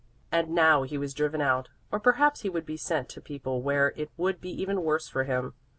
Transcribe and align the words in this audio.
And 0.31 0.55
now 0.55 0.81
he 0.81 0.97
was 0.97 1.13
driven 1.13 1.41
out, 1.41 1.69
or 1.91 1.99
perhaps 1.99 2.41
he 2.41 2.49
would 2.49 2.65
be 2.65 2.75
sent 2.75 3.07
to 3.09 3.21
people 3.21 3.61
where 3.61 3.93
it 3.95 4.09
would 4.17 4.41
be 4.41 4.49
even 4.49 4.81
worse 4.81 5.07
for 5.07 5.25
him. 5.25 5.53